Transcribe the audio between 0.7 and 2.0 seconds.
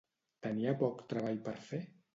poc treball per fer?